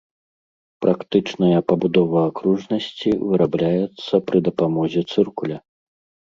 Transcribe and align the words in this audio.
Практычная 0.85 1.59
пабудова 1.71 2.19
акружнасці 2.29 3.09
вырабляецца 3.27 4.13
пры 4.31 4.37
дапамозе 4.49 5.05
цыркуля. 5.11 5.57